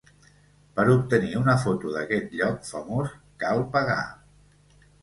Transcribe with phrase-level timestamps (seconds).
[0.79, 3.17] Per obtenir una foto d'aquest lloc famós,
[3.47, 4.05] cal pagar.